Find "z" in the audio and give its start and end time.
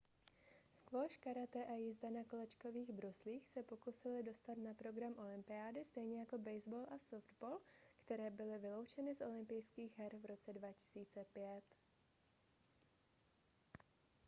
9.15-9.21